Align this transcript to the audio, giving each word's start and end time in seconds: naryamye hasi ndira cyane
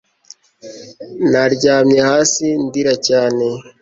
naryamye 1.31 1.99
hasi 2.09 2.45
ndira 2.65 2.93
cyane 3.07 3.45